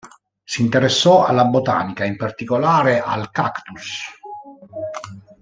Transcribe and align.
Si 0.43 0.63
interessò 0.63 1.25
alla 1.25 1.45
botanica, 1.45 2.05
in 2.05 2.15
particolare, 2.17 3.01
al 3.03 3.29
cactus. 3.29 4.01